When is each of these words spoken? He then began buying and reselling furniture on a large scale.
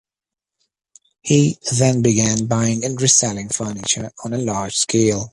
He 1.21 1.59
then 1.77 2.01
began 2.01 2.47
buying 2.47 2.83
and 2.83 2.99
reselling 2.99 3.49
furniture 3.49 4.11
on 4.25 4.33
a 4.33 4.39
large 4.39 4.75
scale. 4.77 5.29